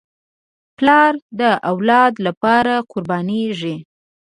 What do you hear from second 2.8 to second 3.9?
قربانېږي.